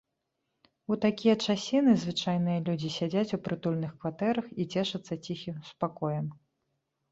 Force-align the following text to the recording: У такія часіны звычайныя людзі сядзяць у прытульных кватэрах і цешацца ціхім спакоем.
У 0.93 0.95
такія 1.05 1.35
часіны 1.45 1.93
звычайныя 2.05 2.63
людзі 2.71 2.89
сядзяць 2.97 3.35
у 3.39 3.41
прытульных 3.49 3.93
кватэрах 4.01 4.51
і 4.61 4.69
цешацца 4.73 5.21
ціхім 5.25 5.63
спакоем. 5.71 6.27